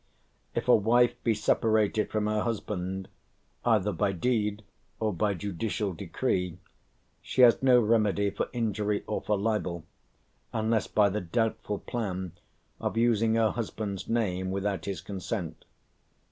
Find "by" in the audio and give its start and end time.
3.91-4.13, 5.13-5.35, 10.87-11.09